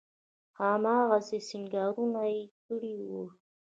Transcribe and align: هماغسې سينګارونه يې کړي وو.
هماغسې 0.59 1.37
سينګارونه 1.47 2.21
يې 2.33 2.41
کړي 2.65 2.93
وو. 3.09 3.23